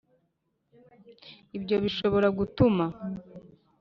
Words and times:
Ibyo 1.57 1.75
bishobora 1.83 2.27
gutuma 2.37 2.85